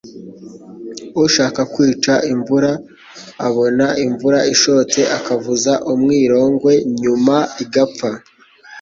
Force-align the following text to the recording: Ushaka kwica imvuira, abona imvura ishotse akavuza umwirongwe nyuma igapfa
Ushaka 1.25 1.61
kwica 1.73 2.13
imvuira, 2.31 2.71
abona 3.47 3.85
imvura 4.05 4.39
ishotse 4.53 4.99
akavuza 5.17 5.73
umwirongwe 5.91 6.73
nyuma 7.01 7.37
igapfa 7.63 8.09